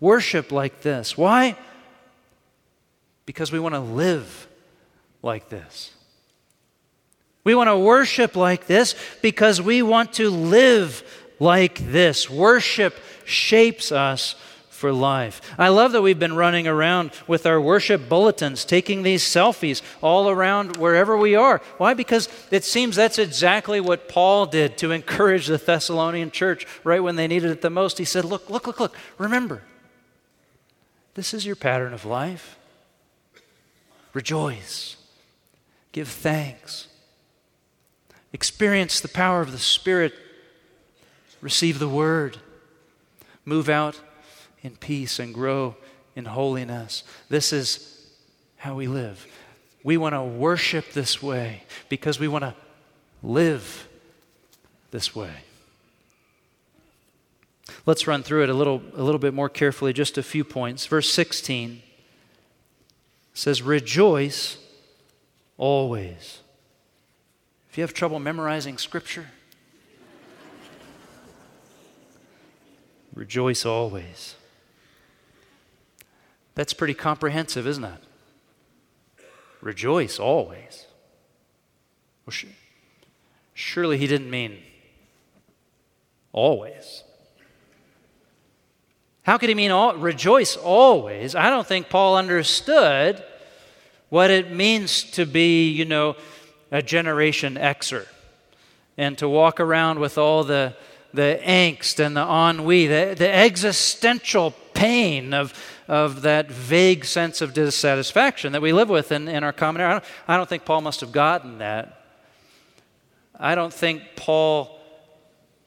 Worship 0.00 0.52
like 0.52 0.82
this. 0.82 1.16
Why? 1.16 1.56
Because 3.24 3.50
we 3.50 3.58
want 3.58 3.74
to 3.74 3.80
live 3.80 4.48
like 5.22 5.48
this. 5.48 5.92
We 7.42 7.54
want 7.54 7.68
to 7.68 7.78
worship 7.78 8.36
like 8.36 8.66
this 8.66 8.94
because 9.22 9.62
we 9.62 9.80
want 9.80 10.14
to 10.14 10.28
live 10.28 11.02
like 11.40 11.78
this. 11.78 12.30
Worship 12.30 12.94
shapes 13.24 13.90
us 13.90 14.36
for 14.80 14.92
life. 14.92 15.42
I 15.58 15.68
love 15.68 15.92
that 15.92 16.00
we've 16.00 16.18
been 16.18 16.36
running 16.36 16.66
around 16.66 17.10
with 17.26 17.44
our 17.44 17.60
worship 17.60 18.08
bulletins, 18.08 18.64
taking 18.64 19.02
these 19.02 19.22
selfies 19.22 19.82
all 20.00 20.30
around 20.30 20.78
wherever 20.78 21.18
we 21.18 21.34
are. 21.34 21.60
Why? 21.76 21.92
Because 21.92 22.30
it 22.50 22.64
seems 22.64 22.96
that's 22.96 23.18
exactly 23.18 23.78
what 23.78 24.08
Paul 24.08 24.46
did 24.46 24.78
to 24.78 24.90
encourage 24.90 25.48
the 25.48 25.58
Thessalonian 25.58 26.30
church 26.30 26.66
right 26.82 27.02
when 27.02 27.16
they 27.16 27.28
needed 27.28 27.50
it 27.50 27.60
the 27.60 27.68
most. 27.68 27.98
He 27.98 28.06
said, 28.06 28.24
Look, 28.24 28.48
look, 28.48 28.66
look, 28.66 28.80
look, 28.80 28.96
remember, 29.18 29.62
this 31.12 31.34
is 31.34 31.44
your 31.44 31.56
pattern 31.56 31.92
of 31.92 32.06
life. 32.06 32.56
Rejoice, 34.14 34.96
give 35.92 36.08
thanks, 36.08 36.88
experience 38.32 38.98
the 38.98 39.08
power 39.08 39.42
of 39.42 39.52
the 39.52 39.58
Spirit, 39.58 40.14
receive 41.40 41.78
the 41.78 41.88
word 41.88 42.38
move 43.44 43.68
out 43.68 44.00
in 44.62 44.76
peace 44.76 45.18
and 45.18 45.34
grow 45.34 45.76
in 46.14 46.26
holiness. 46.26 47.02
This 47.28 47.52
is 47.52 48.10
how 48.56 48.74
we 48.74 48.86
live. 48.86 49.26
We 49.82 49.96
want 49.96 50.14
to 50.14 50.22
worship 50.22 50.92
this 50.92 51.22
way 51.22 51.64
because 51.88 52.20
we 52.20 52.28
want 52.28 52.44
to 52.44 52.54
live 53.22 53.88
this 54.90 55.14
way. 55.14 55.32
Let's 57.86 58.06
run 58.06 58.22
through 58.22 58.42
it 58.42 58.50
a 58.50 58.54
little, 58.54 58.82
a 58.94 59.02
little 59.02 59.18
bit 59.18 59.32
more 59.32 59.48
carefully, 59.48 59.92
just 59.92 60.18
a 60.18 60.22
few 60.22 60.44
points. 60.44 60.86
Verse 60.86 61.10
16 61.10 61.82
says, 63.32 63.62
Rejoice 63.62 64.58
always. 65.56 66.40
If 67.70 67.78
you 67.78 67.82
have 67.82 67.94
trouble 67.94 68.18
memorizing 68.18 68.76
scripture, 68.76 69.28
Rejoice 73.20 73.66
always. 73.66 74.34
That's 76.54 76.72
pretty 76.72 76.94
comprehensive, 76.94 77.66
isn't 77.66 77.84
it? 77.84 78.00
Rejoice 79.60 80.18
always. 80.18 80.86
Well, 82.24 82.32
sh- 82.32 82.46
surely 83.52 83.98
he 83.98 84.06
didn't 84.06 84.30
mean 84.30 84.56
always. 86.32 87.02
How 89.24 89.36
could 89.36 89.50
he 89.50 89.54
mean 89.54 89.70
all, 89.70 89.96
rejoice 89.96 90.56
always? 90.56 91.34
I 91.34 91.50
don't 91.50 91.66
think 91.66 91.90
Paul 91.90 92.16
understood 92.16 93.22
what 94.08 94.30
it 94.30 94.50
means 94.50 95.02
to 95.10 95.26
be, 95.26 95.68
you 95.68 95.84
know, 95.84 96.16
a 96.70 96.80
generation 96.80 97.56
Xer 97.56 98.06
and 98.96 99.18
to 99.18 99.28
walk 99.28 99.60
around 99.60 99.98
with 99.98 100.16
all 100.16 100.42
the 100.42 100.74
the 101.12 101.40
angst 101.44 102.04
and 102.04 102.16
the 102.16 102.22
ennui, 102.22 102.86
the, 102.86 103.14
the 103.16 103.32
existential 103.32 104.52
pain 104.74 105.34
of, 105.34 105.52
of 105.88 106.22
that 106.22 106.50
vague 106.50 107.04
sense 107.04 107.40
of 107.40 107.52
dissatisfaction 107.52 108.52
that 108.52 108.62
we 108.62 108.72
live 108.72 108.88
with 108.88 109.12
in, 109.12 109.28
in 109.28 109.44
our 109.44 109.52
common 109.52 109.82
era. 109.82 109.90
I 109.90 109.92
don't, 109.94 110.04
I 110.28 110.36
don't 110.36 110.48
think 110.48 110.64
Paul 110.64 110.80
must 110.82 111.00
have 111.00 111.12
gotten 111.12 111.58
that. 111.58 112.04
I 113.38 113.54
don't 113.54 113.72
think 113.72 114.02
Paul 114.16 114.78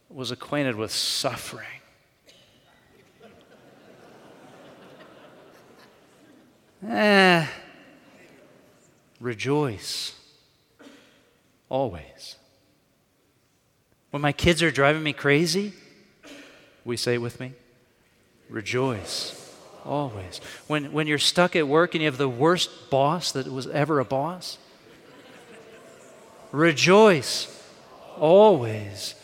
was 0.09 0.31
acquainted 0.31 0.75
with 0.75 0.91
suffering. 0.91 1.67
Eh, 6.87 7.47
rejoice 9.19 10.13
always. 11.69 12.35
When 14.13 14.21
my 14.21 14.31
kids 14.31 14.61
are 14.61 14.69
driving 14.69 15.01
me 15.01 15.11
crazy, 15.11 15.73
we 16.85 16.97
say 16.97 17.17
with 17.17 17.39
me 17.39 17.53
rejoice 18.47 19.57
always. 19.83 20.39
When, 20.67 20.93
when 20.93 21.07
you're 21.07 21.17
stuck 21.17 21.55
at 21.55 21.67
work 21.67 21.95
and 21.95 22.03
you 22.03 22.07
have 22.07 22.19
the 22.19 22.29
worst 22.29 22.91
boss 22.91 23.31
that 23.31 23.47
was 23.47 23.65
ever 23.65 23.99
a 23.99 24.05
boss, 24.05 24.59
rejoice 26.51 27.59
always. 28.15 29.15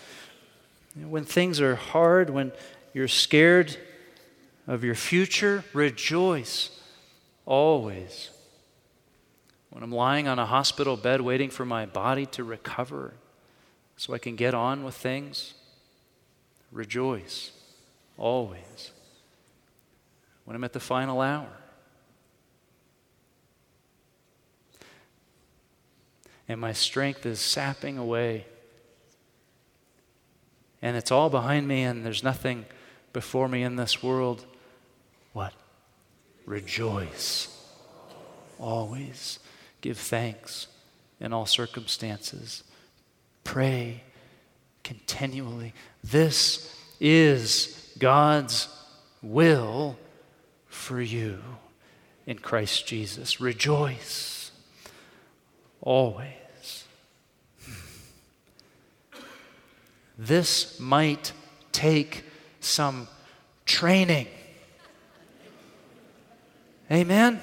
When 0.96 1.24
things 1.24 1.62
are 1.62 1.76
hard, 1.76 2.32
when 2.32 2.52
you're 2.92 3.08
scared 3.08 3.78
of 4.66 4.84
your 4.84 4.96
future, 4.96 5.66
rejoice 5.72 6.72
always. 7.46 8.32
When 9.70 9.84
I'm 9.84 9.92
lying 9.92 10.28
on 10.28 10.40
a 10.40 10.48
hospital 10.48 10.98
bed 10.98 11.22
waiting 11.22 11.52
for 11.52 11.64
my 11.64 11.86
body 11.86 12.26
to 12.26 12.44
recover 12.44 13.14
so 14.00 14.14
I 14.14 14.18
can 14.18 14.38
get 14.38 14.54
on 14.54 14.86
with 14.86 14.96
things, 14.96 15.56
rejoice 16.72 17.52
always. 18.18 18.92
When 20.46 20.56
I'm 20.56 20.64
at 20.64 20.72
the 20.72 20.80
final 20.80 21.20
hour, 21.20 21.50
and 26.48 26.62
my 26.62 26.72
strength 26.72 27.26
is 27.26 27.42
sapping 27.42 27.98
away, 27.98 28.46
and 30.82 30.96
it's 30.96 31.12
all 31.12 31.30
behind 31.30 31.68
me, 31.68 31.84
and 31.84 32.06
there's 32.06 32.24
nothing 32.24 32.66
before 33.12 33.50
me 33.50 33.64
in 33.64 33.76
this 33.76 34.02
world, 34.02 34.46
what? 35.34 35.52
Rejoice 36.46 37.54
always. 38.60 39.40
Give 39.82 39.98
thanks 39.98 40.68
in 41.20 41.34
all 41.34 41.46
circumstances. 41.46 42.64
Pray 43.52 44.04
continually. 44.84 45.74
This 46.04 46.72
is 47.00 47.92
God's 47.98 48.68
will 49.24 49.98
for 50.68 51.02
you 51.02 51.40
in 52.28 52.38
Christ 52.38 52.86
Jesus. 52.86 53.42
Rejoice 53.42 54.52
always. 55.82 56.84
This 60.16 60.80
might 60.80 61.32
take 61.72 62.26
some 62.60 63.08
training. 63.66 64.28
Amen? 66.92 67.42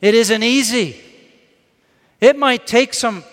It 0.00 0.14
isn't 0.14 0.44
easy. 0.44 1.00
It 2.20 2.38
might 2.38 2.64
take 2.64 2.94
some 2.94 3.24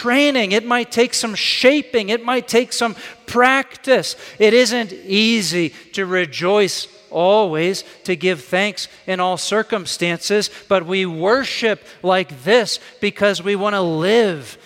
training, 0.00 0.52
it 0.52 0.64
might 0.64 0.90
take 0.90 1.12
some 1.12 1.34
shaping, 1.34 2.08
it 2.08 2.24
might 2.24 2.48
take 2.48 2.72
some 2.72 2.96
practice. 3.26 4.16
It 4.38 4.54
isn't 4.54 4.94
easy 4.94 5.70
to 5.92 6.06
rejoice 6.06 6.88
always, 7.10 7.84
to 8.04 8.16
give 8.16 8.42
thanks 8.42 8.88
in 9.06 9.20
all 9.20 9.36
circumstances, 9.36 10.48
but 10.68 10.86
we 10.86 11.04
worship 11.04 11.84
like 12.02 12.44
this 12.44 12.80
because 13.02 13.42
we 13.42 13.56
want 13.56 13.74
to 13.74 13.82
live 13.82 14.56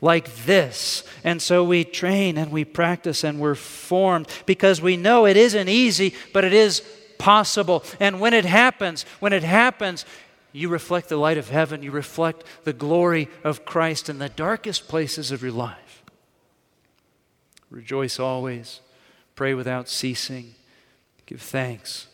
like 0.00 0.34
this. 0.46 1.04
And 1.22 1.42
so 1.42 1.64
we 1.64 1.84
train 1.84 2.38
and 2.38 2.50
we 2.50 2.64
practice 2.64 3.24
and 3.24 3.38
we're 3.38 3.56
formed 3.56 4.26
because 4.46 4.80
we 4.80 4.96
know 4.96 5.26
it 5.26 5.36
isn't 5.36 5.68
easy, 5.68 6.14
but 6.32 6.44
it 6.44 6.54
is 6.54 6.82
possible. 7.18 7.84
And 8.00 8.20
when 8.20 8.32
it 8.32 8.46
happens, 8.46 9.02
when 9.20 9.34
it 9.34 9.42
happens, 9.42 10.06
you 10.58 10.68
reflect 10.68 11.08
the 11.08 11.16
light 11.16 11.38
of 11.38 11.50
heaven, 11.50 11.82
you 11.82 11.90
reflect 11.90 12.44
the 12.64 12.72
glory 12.72 13.28
of 13.44 13.64
Christ 13.64 14.08
in 14.08 14.18
the 14.18 14.28
darkest 14.28 14.88
places 14.88 15.30
of 15.30 15.42
your 15.42 15.52
life. 15.52 16.02
Rejoice 17.70 18.18
always, 18.18 18.80
pray 19.36 19.54
without 19.54 19.88
ceasing, 19.88 20.54
give 21.26 21.40
thanks 21.40 22.08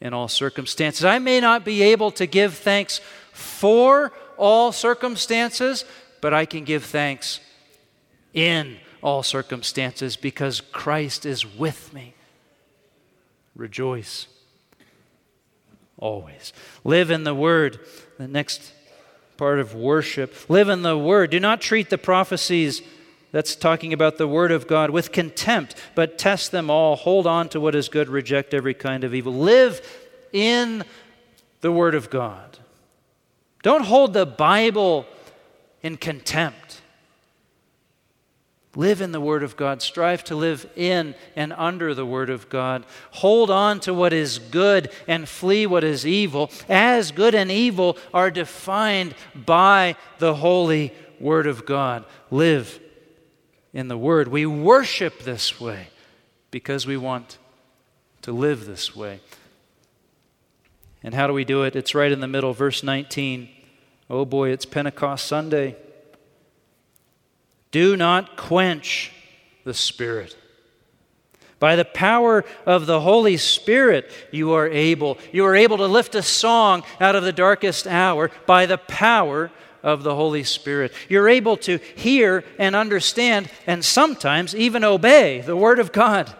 in 0.00 0.14
all 0.14 0.28
circumstances. 0.28 1.04
I 1.04 1.18
may 1.18 1.38
not 1.40 1.64
be 1.64 1.82
able 1.82 2.10
to 2.12 2.26
give 2.26 2.54
thanks 2.54 3.00
for 3.32 4.12
all 4.36 4.72
circumstances, 4.72 5.84
but 6.20 6.32
I 6.32 6.46
can 6.46 6.64
give 6.64 6.84
thanks 6.84 7.40
in 8.32 8.78
all 9.02 9.22
circumstances 9.22 10.16
because 10.16 10.60
Christ 10.60 11.26
is 11.26 11.44
with 11.44 11.92
me. 11.92 12.14
Rejoice 13.54 14.28
always. 16.02 16.52
Live 16.84 17.10
in 17.10 17.24
the 17.24 17.34
Word. 17.34 17.78
The 18.18 18.28
next 18.28 18.72
part 19.36 19.58
of 19.60 19.74
worship. 19.74 20.50
Live 20.50 20.68
in 20.68 20.82
the 20.82 20.98
Word. 20.98 21.30
Do 21.30 21.40
not 21.40 21.60
treat 21.60 21.88
the 21.88 21.98
prophecies 21.98 22.82
that's 23.30 23.56
talking 23.56 23.92
about 23.92 24.18
the 24.18 24.28
Word 24.28 24.52
of 24.52 24.66
God 24.66 24.90
with 24.90 25.12
contempt, 25.12 25.74
but 25.94 26.18
test 26.18 26.50
them 26.50 26.68
all. 26.68 26.96
Hold 26.96 27.26
on 27.26 27.48
to 27.50 27.60
what 27.60 27.74
is 27.74 27.88
good, 27.88 28.08
reject 28.08 28.52
every 28.52 28.74
kind 28.74 29.04
of 29.04 29.14
evil. 29.14 29.32
Live 29.32 29.80
in 30.32 30.84
the 31.62 31.72
Word 31.72 31.94
of 31.94 32.10
God. 32.10 32.58
Don't 33.62 33.84
hold 33.84 34.12
the 34.12 34.26
Bible 34.26 35.06
in 35.82 35.96
contempt. 35.96 36.81
Live 38.74 39.02
in 39.02 39.12
the 39.12 39.20
Word 39.20 39.42
of 39.42 39.56
God. 39.56 39.82
Strive 39.82 40.24
to 40.24 40.34
live 40.34 40.68
in 40.76 41.14
and 41.36 41.52
under 41.52 41.94
the 41.94 42.06
Word 42.06 42.30
of 42.30 42.48
God. 42.48 42.86
Hold 43.12 43.50
on 43.50 43.80
to 43.80 43.92
what 43.92 44.14
is 44.14 44.38
good 44.38 44.90
and 45.06 45.28
flee 45.28 45.66
what 45.66 45.84
is 45.84 46.06
evil, 46.06 46.50
as 46.68 47.12
good 47.12 47.34
and 47.34 47.50
evil 47.50 47.98
are 48.14 48.30
defined 48.30 49.14
by 49.34 49.96
the 50.18 50.36
holy 50.36 50.94
Word 51.20 51.46
of 51.46 51.66
God. 51.66 52.06
Live 52.30 52.80
in 53.74 53.88
the 53.88 53.98
Word. 53.98 54.28
We 54.28 54.46
worship 54.46 55.20
this 55.20 55.60
way 55.60 55.88
because 56.50 56.86
we 56.86 56.96
want 56.96 57.38
to 58.22 58.32
live 58.32 58.64
this 58.64 58.96
way. 58.96 59.20
And 61.02 61.12
how 61.14 61.26
do 61.26 61.34
we 61.34 61.44
do 61.44 61.64
it? 61.64 61.76
It's 61.76 61.94
right 61.94 62.12
in 62.12 62.20
the 62.20 62.28
middle, 62.28 62.54
verse 62.54 62.82
19. 62.82 63.50
Oh 64.08 64.24
boy, 64.24 64.50
it's 64.50 64.64
Pentecost 64.64 65.26
Sunday. 65.26 65.76
Do 67.72 67.96
not 67.96 68.36
quench 68.36 69.10
the 69.64 69.74
Spirit. 69.74 70.36
By 71.58 71.76
the 71.76 71.84
power 71.84 72.44
of 72.66 72.86
the 72.86 73.00
Holy 73.00 73.36
Spirit, 73.36 74.10
you 74.30 74.52
are 74.52 74.68
able. 74.68 75.18
You 75.32 75.44
are 75.46 75.54
able 75.54 75.76
to 75.78 75.86
lift 75.86 76.14
a 76.14 76.22
song 76.22 76.82
out 77.00 77.14
of 77.14 77.24
the 77.24 77.32
darkest 77.32 77.86
hour 77.86 78.30
by 78.46 78.66
the 78.66 78.78
power 78.78 79.50
of 79.82 80.02
the 80.02 80.14
Holy 80.14 80.44
Spirit. 80.44 80.92
You're 81.08 81.28
able 81.28 81.56
to 81.58 81.78
hear 81.96 82.44
and 82.58 82.76
understand 82.76 83.48
and 83.66 83.84
sometimes 83.84 84.54
even 84.54 84.84
obey 84.84 85.40
the 85.40 85.56
Word 85.56 85.78
of 85.78 85.92
God. 85.92 86.34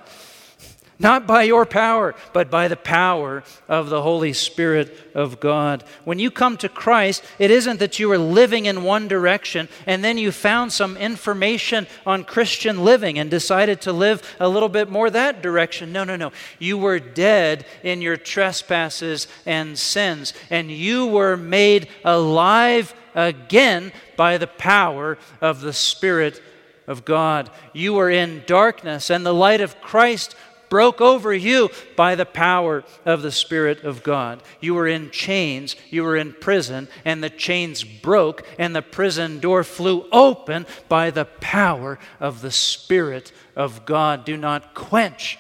Not 0.99 1.27
by 1.27 1.43
your 1.43 1.67
power, 1.67 2.15
but 2.33 2.51
by 2.51 2.69
the 2.69 2.77
power 2.77 3.43
of 3.69 3.89
the 3.89 4.03
Holy 4.03 4.33
Spirit 4.33 4.97
of 5.15 5.41
God. 5.41 5.83
When 6.05 6.19
you 6.19 6.31
come 6.31 6.57
to 6.59 6.69
Christ, 6.69 7.25
it 7.39 7.51
isn't 7.51 7.81
that 7.81 7.99
you 7.99 8.09
were 8.09 8.19
living 8.19 8.67
in 8.67 8.85
one 8.85 9.09
direction 9.09 9.69
and 9.87 10.05
then 10.05 10.17
you 10.17 10.31
found 10.31 10.73
some 10.73 10.97
information 10.97 11.87
on 12.07 12.25
Christian 12.25 12.85
living 12.85 13.19
and 13.19 13.31
decided 13.31 13.81
to 13.83 13.93
live 13.93 14.23
a 14.39 14.49
little 14.49 14.69
bit 14.69 14.91
more 14.91 15.11
that 15.11 15.43
direction. 15.43 15.93
No, 15.93 16.05
no, 16.05 16.17
no. 16.17 16.31
You 16.59 16.79
were 16.79 17.01
dead 17.01 17.65
in 17.83 18.01
your 18.01 18.17
trespasses 18.17 19.27
and 19.45 19.79
sins, 19.79 20.35
and 20.51 20.71
you 20.71 21.07
were 21.07 21.37
made 21.37 21.89
alive 22.05 22.95
again 23.15 23.93
by 24.17 24.39
the 24.39 24.47
power 24.47 25.19
of 25.41 25.61
the 25.61 25.73
Spirit 25.73 26.41
of 26.87 27.05
God. 27.05 27.51
You 27.73 27.95
were 27.95 28.11
in 28.11 28.43
darkness, 28.47 29.11
and 29.11 29.25
the 29.25 29.35
light 29.35 29.61
of 29.61 29.81
Christ 29.81 30.35
broke 30.73 31.03
over 31.03 31.35
you 31.35 31.69
by 31.97 32.15
the 32.15 32.25
power 32.25 32.83
of 33.05 33.21
the 33.21 33.31
Spirit 33.31 33.85
of 33.85 34.03
God. 34.03 34.43
You 34.59 34.73
were 34.73 34.89
in 34.89 35.11
chains, 35.11 35.77
you 35.91 36.03
were 36.03 36.17
in 36.17 36.33
prison, 36.33 36.89
and 37.05 37.23
the 37.23 37.29
chains 37.29 37.85
broke, 37.85 38.43
and 38.59 38.75
the 38.75 38.81
prison 38.81 39.39
door 39.39 39.65
flew 39.65 40.09
open 40.11 40.65
by 40.89 41.11
the 41.11 41.27
power 41.27 41.99
of 42.19 42.41
the 42.41 42.51
Spirit 42.51 43.35
of 43.55 43.85
God. 43.85 44.25
Do 44.25 44.39
not 44.39 44.73
quench 44.73 45.39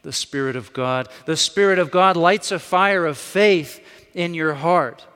the 0.00 0.14
Spirit 0.14 0.56
of 0.56 0.72
God. 0.72 1.10
The 1.26 1.36
Spirit 1.36 1.78
of 1.78 1.90
God 1.90 2.16
lights 2.16 2.50
a 2.50 2.58
fire 2.58 3.04
of 3.04 3.18
faith 3.18 3.84
in 4.14 4.32
your 4.32 4.54
heart. 4.54 5.06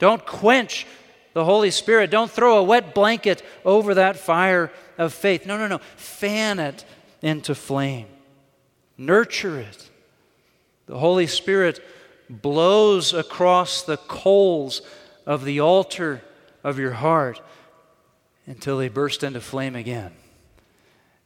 Don't 0.00 0.26
quench 0.26 0.84
the 1.32 1.44
Holy 1.44 1.70
Spirit. 1.70 2.10
Don't 2.10 2.30
throw 2.30 2.58
a 2.58 2.64
wet 2.64 2.92
blanket 2.92 3.40
over 3.64 3.94
that 3.94 4.16
fire 4.16 4.72
of 4.98 5.14
faith. 5.14 5.46
No, 5.46 5.56
no, 5.56 5.68
no. 5.68 5.78
Fan 5.94 6.58
it 6.58 6.84
into 7.24 7.54
flame. 7.54 8.06
Nurture 8.98 9.58
it. 9.58 9.88
The 10.84 10.98
Holy 10.98 11.26
Spirit 11.26 11.82
blows 12.28 13.14
across 13.14 13.82
the 13.82 13.96
coals 13.96 14.82
of 15.24 15.46
the 15.46 15.58
altar 15.58 16.20
of 16.62 16.78
your 16.78 16.92
heart 16.92 17.40
until 18.46 18.76
they 18.76 18.90
burst 18.90 19.24
into 19.24 19.40
flame 19.40 19.74
again. 19.74 20.12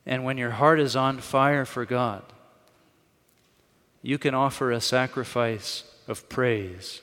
And 0.06 0.24
when 0.24 0.38
your 0.38 0.52
heart 0.52 0.78
is 0.78 0.94
on 0.94 1.18
fire 1.18 1.64
for 1.64 1.84
God, 1.84 2.22
you 4.00 4.18
can 4.18 4.34
offer 4.34 4.70
a 4.70 4.80
sacrifice 4.80 5.82
of 6.06 6.28
praise 6.28 7.00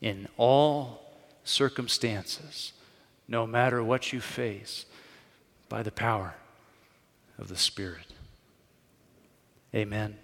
in 0.00 0.26
all 0.38 1.02
circumstances, 1.44 2.72
no 3.28 3.46
matter 3.46 3.84
what 3.84 4.10
you 4.10 4.22
face, 4.22 4.86
by 5.68 5.82
the 5.82 5.92
power 5.92 6.34
of 7.38 7.48
the 7.48 7.58
Spirit. 7.58 8.06
Amen. 9.74 10.16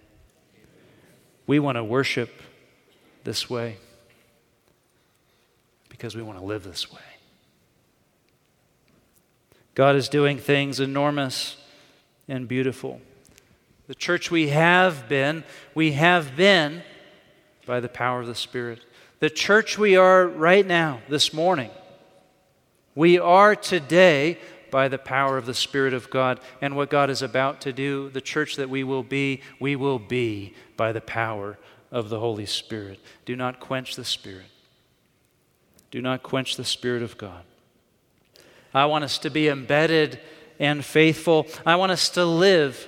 We 1.47 1.59
want 1.59 1.77
to 1.77 1.83
worship 1.83 2.29
this 3.23 3.49
way 3.49 3.77
because 5.89 6.15
we 6.15 6.21
want 6.21 6.37
to 6.37 6.45
live 6.45 6.63
this 6.63 6.91
way. 6.91 6.99
God 9.73 9.95
is 9.95 10.09
doing 10.09 10.37
things 10.37 10.79
enormous 10.79 11.57
and 12.27 12.47
beautiful. 12.47 13.01
The 13.87 13.95
church 13.95 14.29
we 14.29 14.49
have 14.49 15.09
been, 15.09 15.43
we 15.73 15.93
have 15.93 16.35
been 16.35 16.83
by 17.65 17.79
the 17.79 17.89
power 17.89 18.21
of 18.21 18.27
the 18.27 18.35
Spirit. 18.35 18.81
The 19.19 19.29
church 19.29 19.77
we 19.77 19.95
are 19.95 20.27
right 20.27 20.65
now, 20.65 21.01
this 21.09 21.33
morning, 21.33 21.71
we 22.93 23.17
are 23.17 23.55
today 23.55 24.37
by 24.71 24.87
the 24.87 24.97
power 24.97 25.37
of 25.37 25.45
the 25.45 25.53
Spirit 25.53 25.93
of 25.93 26.09
God. 26.09 26.39
And 26.61 26.75
what 26.75 26.89
God 26.89 27.09
is 27.09 27.21
about 27.21 27.61
to 27.61 27.73
do, 27.73 28.09
the 28.09 28.21
church 28.21 28.55
that 28.55 28.69
we 28.69 28.83
will 28.83 29.03
be, 29.03 29.41
we 29.59 29.75
will 29.75 29.99
be 29.99 30.53
by 30.77 30.91
the 30.91 31.01
power 31.01 31.57
of 31.91 32.09
the 32.09 32.19
Holy 32.19 32.45
Spirit. 32.45 32.99
Do 33.25 33.35
not 33.35 33.59
quench 33.59 33.95
the 33.95 34.05
Spirit. 34.05 34.45
Do 35.91 36.01
not 36.01 36.23
quench 36.23 36.55
the 36.55 36.63
Spirit 36.63 37.01
of 37.01 37.17
God. 37.17 37.43
I 38.73 38.85
want 38.85 39.03
us 39.03 39.17
to 39.19 39.29
be 39.29 39.47
embedded 39.47 40.19
and 40.59 40.85
faithful. 40.85 41.47
I 41.65 41.75
want 41.75 41.91
us 41.91 42.09
to 42.09 42.25
live 42.25 42.87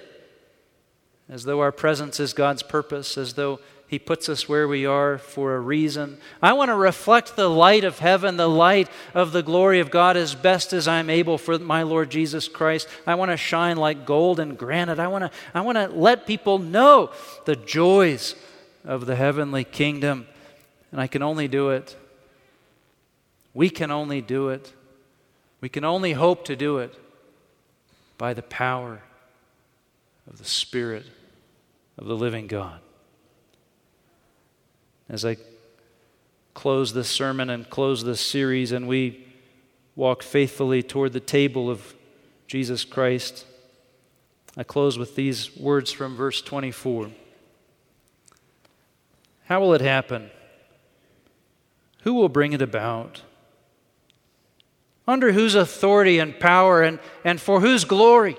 as 1.28 1.44
though 1.44 1.62
our 1.62 1.72
presence 1.72 2.20
is 2.20 2.34
God's 2.34 2.62
purpose, 2.62 3.18
as 3.18 3.34
though 3.34 3.60
He 3.92 4.00
puts 4.00 4.30
us 4.30 4.48
where 4.48 4.70
we 4.70 4.86
are 4.86 5.18
for 5.18 5.54
a 5.54 5.60
reason. 5.60 6.18
I 6.42 6.54
want 6.54 6.70
to 6.70 6.76
reflect 6.76 7.36
the 7.36 7.50
light 7.50 7.84
of 7.84 8.00
heaven, 8.00 8.38
the 8.38 8.48
light 8.48 8.88
of 9.14 9.34
the 9.34 9.44
glory 9.44 9.82
of 9.82 9.92
God 9.92 10.16
as 10.16 10.34
best 10.34 10.72
as 10.72 10.88
I'm 10.88 11.10
able 11.10 11.38
for 11.38 11.60
my 11.60 11.84
Lord 11.84 12.10
Jesus 12.10 12.48
Christ. 12.48 12.88
I 13.06 13.16
want 13.16 13.32
to 13.32 13.38
shine 13.38 13.76
like 13.76 14.06
gold 14.06 14.40
and 14.40 14.58
granite. 14.58 14.98
I 14.98 15.10
want 15.10 15.26
to, 15.26 15.32
I 15.54 15.60
want 15.60 15.78
to 15.78 15.90
let 15.90 16.26
people 16.26 16.58
know 16.58 17.12
the 17.44 17.58
joys 17.58 18.36
of 18.86 19.08
the 19.08 19.18
heavenly 19.18 19.66
kingdom. 19.66 20.26
And 20.94 21.02
I 21.02 21.08
can 21.08 21.22
only 21.22 21.50
do 21.50 21.72
it. 21.72 21.98
We 23.54 23.70
can 23.70 23.92
only 23.92 24.22
do 24.22 24.48
it. 24.48 24.72
We 25.60 25.68
can 25.68 25.84
only 25.84 26.14
hope 26.14 26.46
to 26.46 26.56
do 26.56 26.78
it 26.78 26.98
by 28.18 28.34
the 28.34 28.42
power 28.42 29.02
of 30.30 30.38
the 30.38 30.46
Spirit 30.46 31.08
of 31.98 32.08
the 32.08 32.16
living 32.16 32.48
God. 32.48 32.80
As 35.12 35.26
I 35.26 35.36
close 36.54 36.94
this 36.94 37.10
sermon 37.10 37.50
and 37.50 37.70
close 37.70 38.02
this 38.02 38.22
series, 38.22 38.72
and 38.72 38.88
we 38.88 39.28
walk 39.94 40.24
faithfully 40.24 40.82
toward 40.82 41.12
the 41.12 41.20
table 41.20 41.70
of 41.70 41.94
Jesus 42.48 42.86
Christ, 42.86 43.46
I 44.56 44.64
close 44.64 44.98
with 44.98 45.18
these 45.18 45.56
words 45.58 45.92
from 45.92 46.16
verse 46.16 46.42
24. 46.42 47.12
How 49.48 49.60
will 49.60 49.74
it 49.74 49.82
happen? 49.82 50.32
Who 52.04 52.14
will 52.14 52.30
bring 52.30 52.54
it 52.54 52.62
about? 52.62 53.22
Under 55.06 55.34
whose 55.34 55.56
authority 55.56 56.20
and 56.20 56.40
power 56.40 56.82
and, 56.84 57.00
and 57.26 57.42
for 57.42 57.60
whose 57.60 57.84
glory? 57.84 58.38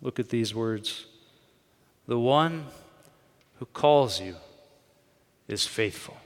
Look 0.00 0.20
at 0.20 0.28
these 0.28 0.54
words. 0.54 1.06
The 2.06 2.20
one 2.20 2.66
who 3.64 3.70
calls 3.72 4.20
you 4.20 4.36
is 5.48 5.66
faithful. 5.66 6.18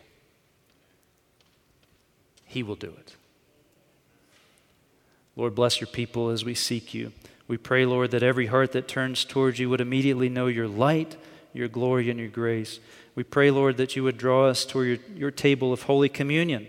He 2.45 2.65
will 2.65 2.75
do 2.75 2.89
it. 2.89 3.15
Lord, 5.37 5.55
bless 5.55 5.81
your 5.81 5.87
people 5.87 6.31
as 6.31 6.45
we 6.45 6.55
seek 6.55 6.95
you. 6.95 7.13
We 7.47 7.57
pray, 7.57 7.87
Lord, 7.87 8.11
that 8.11 8.25
every 8.25 8.47
heart 8.47 8.73
that 8.73 8.89
turns 8.89 9.25
towards 9.25 9.61
you 9.61 9.71
would 9.71 9.81
immediately 9.81 10.29
know 10.29 10.49
your 10.49 10.67
light, 10.67 11.17
your 11.53 11.69
glory, 11.69 12.11
and 12.11 12.19
your 12.19 12.29
grace. 12.29 12.81
We 13.15 13.23
pray, 13.23 13.53
Lord, 13.53 13.77
that 13.77 13.95
you 13.95 14.03
would 14.03 14.19
draw 14.19 14.47
us 14.47 14.65
toward 14.65 14.89
your, 14.89 14.99
your 15.15 15.31
table 15.31 15.73
of 15.73 15.83
Holy 15.83 16.09
Communion, 16.09 16.67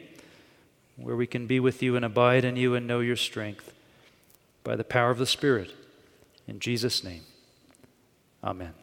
where 0.98 1.16
we 1.16 1.26
can 1.26 1.48
be 1.48 1.60
with 1.60 1.82
you 1.82 1.96
and 1.96 2.06
abide 2.06 2.46
in 2.46 2.58
you 2.58 2.76
and 2.76 2.86
know 2.86 3.00
your 3.00 3.16
strength. 3.16 3.74
By 4.64 4.76
the 4.76 4.84
power 4.84 5.10
of 5.10 5.18
the 5.18 5.26
Spirit. 5.26 5.74
In 6.48 6.60
Jesus' 6.60 7.04
name, 7.04 7.24
amen. 8.44 8.79